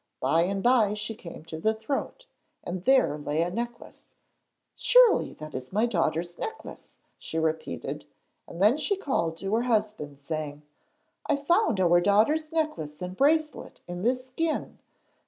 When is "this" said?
14.01-14.25